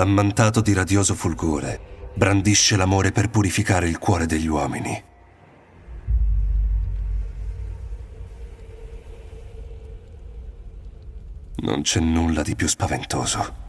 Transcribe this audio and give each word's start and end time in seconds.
ammantato 0.00 0.60
di 0.60 0.72
radioso 0.72 1.14
fulgore, 1.14 2.10
brandisce 2.14 2.76
l'amore 2.76 3.12
per 3.12 3.30
purificare 3.30 3.88
il 3.88 3.98
cuore 3.98 4.26
degli 4.26 4.46
uomini. 4.46 5.04
Non 11.60 11.82
c'è 11.82 12.00
nulla 12.00 12.42
di 12.42 12.54
più 12.54 12.68
spaventoso. 12.68 13.67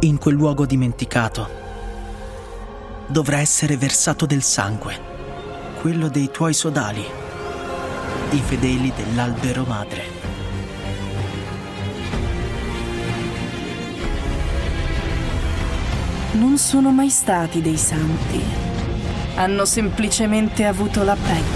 In 0.00 0.18
quel 0.18 0.34
luogo 0.34 0.66
dimenticato 0.66 1.64
dovrà 3.06 3.38
essere 3.38 3.76
versato 3.76 4.26
del 4.26 4.42
sangue, 4.42 4.98
quello 5.80 6.08
dei 6.08 6.30
tuoi 6.30 6.52
sodali, 6.52 7.04
i 8.30 8.38
fedeli 8.38 8.92
dell'albero 8.94 9.64
madre. 9.64 10.14
Non 16.32 16.58
sono 16.58 16.90
mai 16.90 17.08
stati 17.08 17.62
dei 17.62 17.78
santi. 17.78 18.42
Hanno 19.36 19.64
semplicemente 19.64 20.64
avuto 20.64 21.02
la 21.02 21.16
peggio. 21.16 21.55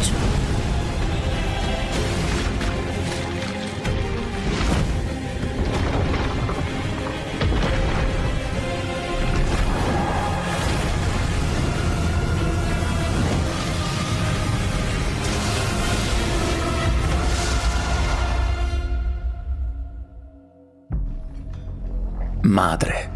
Madre, 22.43 23.11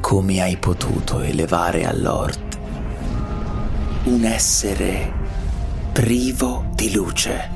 come 0.00 0.42
hai 0.42 0.56
potuto 0.56 1.20
elevare 1.20 1.86
a 1.86 1.94
Lord 1.94 2.58
un 4.04 4.24
essere 4.24 5.12
privo 5.92 6.64
di 6.74 6.92
luce? 6.92 7.50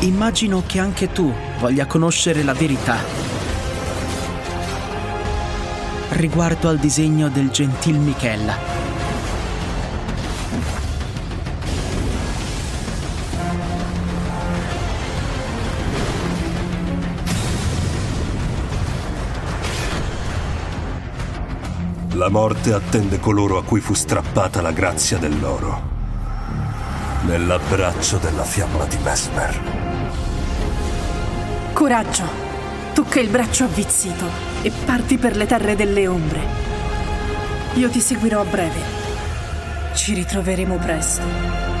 Immagino 0.00 0.62
che 0.66 0.78
anche 0.78 1.12
tu 1.12 1.30
voglia 1.58 1.84
conoscere 1.84 2.42
la 2.42 2.54
verità 2.54 3.25
riguardo 6.10 6.68
al 6.68 6.78
disegno 6.78 7.28
del 7.28 7.50
gentil 7.50 7.98
Michella. 7.98 8.56
La 22.12 22.30
morte 22.30 22.72
attende 22.72 23.20
coloro 23.20 23.58
a 23.58 23.62
cui 23.62 23.80
fu 23.80 23.92
strappata 23.92 24.62
la 24.62 24.72
grazia 24.72 25.18
dell'oro. 25.18 25.94
Nell'abbraccio 27.26 28.16
della 28.16 28.44
fiamma 28.44 28.86
di 28.86 28.96
Mesmer. 29.02 29.60
Coraggio! 31.74 32.45
Tocca 32.96 33.20
il 33.20 33.28
braccio 33.28 33.64
avvizzito 33.64 34.24
e 34.62 34.72
parti 34.86 35.18
per 35.18 35.36
le 35.36 35.44
terre 35.44 35.76
delle 35.76 36.06
ombre. 36.06 36.40
Io 37.74 37.90
ti 37.90 38.00
seguirò 38.00 38.40
a 38.40 38.44
breve. 38.44 38.80
Ci 39.92 40.14
ritroveremo 40.14 40.76
presto. 40.76 41.75